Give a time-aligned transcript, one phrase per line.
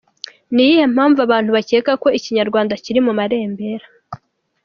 [0.53, 3.85] Ni iyihe mpamvu abantu bakeka ko Ikinyarwanda kiri mu marembera?.